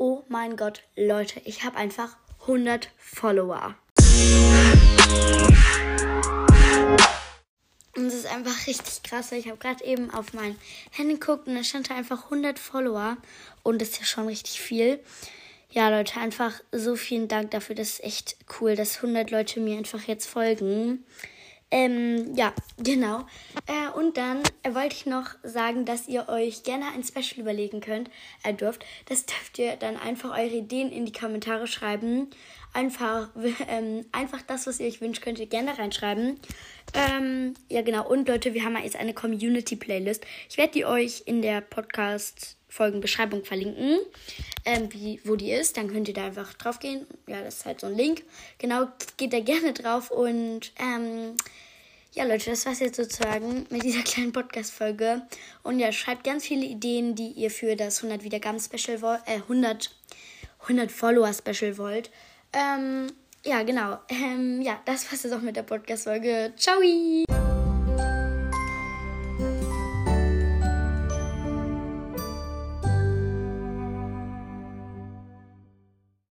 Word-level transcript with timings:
Oh 0.00 0.22
mein 0.28 0.56
Gott, 0.56 0.84
Leute, 0.94 1.40
ich 1.44 1.64
habe 1.64 1.76
einfach 1.76 2.16
100 2.42 2.88
Follower. 2.98 3.74
Und 7.96 8.06
es 8.06 8.14
ist 8.14 8.26
einfach 8.26 8.68
richtig 8.68 9.02
krass, 9.02 9.32
ich 9.32 9.48
habe 9.48 9.58
gerade 9.58 9.84
eben 9.84 10.12
auf 10.14 10.34
mein 10.34 10.54
Handy 10.92 11.14
geguckt 11.14 11.48
und 11.48 11.56
da 11.56 11.64
stand 11.64 11.90
da 11.90 11.96
einfach 11.96 12.26
100 12.26 12.60
Follower 12.60 13.16
und 13.64 13.82
das 13.82 13.88
ist 13.88 13.98
ja 13.98 14.04
schon 14.04 14.28
richtig 14.28 14.60
viel. 14.60 15.00
Ja, 15.68 15.88
Leute, 15.88 16.20
einfach 16.20 16.52
so 16.70 16.94
vielen 16.94 17.26
Dank 17.26 17.50
dafür. 17.50 17.74
Das 17.74 17.94
ist 17.94 18.04
echt 18.04 18.36
cool, 18.60 18.76
dass 18.76 18.98
100 18.98 19.32
Leute 19.32 19.58
mir 19.58 19.78
einfach 19.78 20.04
jetzt 20.04 20.26
folgen. 20.26 21.04
Ähm, 21.70 22.34
ja, 22.34 22.54
genau. 22.78 23.26
Äh, 23.66 23.90
und 23.94 24.16
dann 24.16 24.42
äh, 24.62 24.74
wollte 24.74 24.94
ich 24.94 25.06
noch 25.06 25.30
sagen, 25.42 25.84
dass 25.84 26.08
ihr 26.08 26.28
euch 26.28 26.62
gerne 26.62 26.86
ein 26.94 27.04
Special 27.04 27.40
überlegen 27.40 27.80
könnt, 27.80 28.10
äh, 28.42 28.54
dürft. 28.54 28.86
Das 29.06 29.26
dürft 29.26 29.58
ihr 29.58 29.76
dann 29.76 29.98
einfach 29.98 30.30
eure 30.30 30.56
Ideen 30.56 30.90
in 30.90 31.04
die 31.04 31.12
Kommentare 31.12 31.66
schreiben. 31.66 32.28
Einfach, 32.72 33.28
ähm, 33.68 34.06
einfach 34.12 34.40
das, 34.42 34.66
was 34.66 34.80
ihr 34.80 34.86
euch 34.86 35.02
wünscht, 35.02 35.22
könnt 35.22 35.38
ihr 35.38 35.46
gerne 35.46 35.78
reinschreiben. 35.78 36.40
Ähm, 36.94 37.52
ja, 37.68 37.82
genau. 37.82 38.08
Und 38.08 38.28
Leute, 38.28 38.54
wir 38.54 38.64
haben 38.64 38.76
jetzt 38.82 38.96
eine 38.96 39.12
Community-Playlist. 39.12 40.24
Ich 40.48 40.56
werde 40.56 40.72
die 40.72 40.86
euch 40.86 41.24
in 41.26 41.42
der 41.42 41.60
Podcast-Folgenbeschreibung 41.60 43.44
verlinken, 43.44 43.98
ähm, 44.68 44.92
wie, 44.92 45.20
wo 45.24 45.34
die 45.34 45.50
ist. 45.50 45.76
Dann 45.76 45.88
könnt 45.88 46.08
ihr 46.08 46.14
da 46.14 46.26
einfach 46.26 46.52
drauf 46.54 46.78
gehen. 46.78 47.06
Ja, 47.26 47.42
das 47.42 47.56
ist 47.56 47.66
halt 47.66 47.80
so 47.80 47.86
ein 47.86 47.96
Link. 47.96 48.22
Genau, 48.58 48.88
geht 49.16 49.32
da 49.32 49.40
gerne 49.40 49.72
drauf. 49.72 50.10
Und 50.10 50.72
ähm, 50.78 51.36
ja, 52.12 52.24
Leute, 52.24 52.50
das 52.50 52.66
war's 52.66 52.80
jetzt 52.80 52.96
sozusagen 52.96 53.66
mit 53.70 53.82
dieser 53.82 54.02
kleinen 54.04 54.32
Podcast-Folge. 54.32 55.22
Und 55.62 55.78
ja, 55.78 55.90
schreibt 55.90 56.24
ganz 56.24 56.46
viele 56.46 56.66
Ideen, 56.66 57.14
die 57.14 57.28
ihr 57.28 57.50
für 57.50 57.76
das 57.76 57.98
100 58.04 58.22
Wiedergaben-Special 58.22 59.00
wollt, 59.00 59.20
äh, 59.26 59.36
100, 59.36 59.90
100 60.62 60.92
Follower-Special 60.92 61.78
wollt. 61.78 62.10
Ähm, 62.52 63.06
ja, 63.44 63.62
genau. 63.62 63.98
Ähm, 64.10 64.60
ja, 64.60 64.80
das 64.84 65.10
war's 65.10 65.22
jetzt 65.22 65.32
auch 65.32 65.40
mit 65.40 65.56
der 65.56 65.62
Podcast-Folge. 65.62 66.52
Ciao! 66.56 67.47